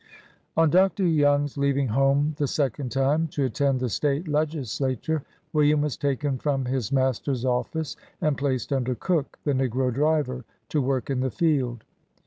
[0.57, 1.05] ''On Dr.
[1.05, 5.21] Young's leaving home the second time, to attend the State Legislature,
[5.53, 10.81] William was taken from his master's office and placed under Cook, the negro driver, to
[10.81, 11.83] work in the field.